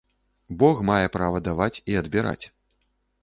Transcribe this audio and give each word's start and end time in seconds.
Бог 0.61 0.79
мае 0.87 1.07
права 1.17 1.41
даваць 1.49 1.81
і 1.93 1.99
адбіраць. 2.01 2.39